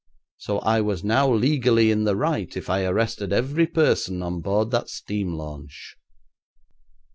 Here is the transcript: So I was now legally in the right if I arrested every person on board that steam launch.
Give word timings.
So 0.37 0.57
I 0.61 0.81
was 0.81 1.03
now 1.03 1.31
legally 1.31 1.91
in 1.91 2.05
the 2.05 2.15
right 2.15 2.57
if 2.57 2.71
I 2.71 2.85
arrested 2.85 3.31
every 3.31 3.67
person 3.67 4.23
on 4.23 4.41
board 4.41 4.71
that 4.71 4.89
steam 4.89 5.35
launch. 5.35 5.95